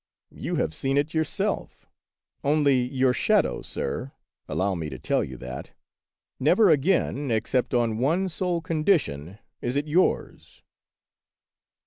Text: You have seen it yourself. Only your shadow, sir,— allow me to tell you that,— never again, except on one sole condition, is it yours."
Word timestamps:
You 0.33 0.55
have 0.55 0.73
seen 0.73 0.97
it 0.97 1.13
yourself. 1.13 1.85
Only 2.43 2.81
your 2.91 3.13
shadow, 3.13 3.61
sir,— 3.61 4.13
allow 4.49 4.73
me 4.73 4.89
to 4.89 4.97
tell 4.97 5.23
you 5.23 5.37
that,— 5.37 5.73
never 6.39 6.71
again, 6.71 7.29
except 7.29 7.75
on 7.75 7.99
one 7.99 8.27
sole 8.27 8.61
condition, 8.61 9.37
is 9.61 9.75
it 9.75 9.87
yours." 9.87 10.63